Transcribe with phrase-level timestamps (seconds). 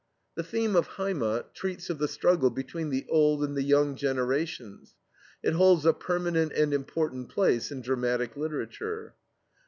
[0.33, 4.95] The theme of HEIMAT treats of the struggle between the old and the young generations.
[5.43, 9.13] It holds a permanent and important place in dramatic literature.